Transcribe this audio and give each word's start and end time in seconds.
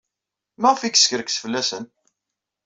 Maɣef 0.61 0.81
ay 0.81 0.91
yeskerkes 0.93 1.37
fell-asen? 1.43 1.85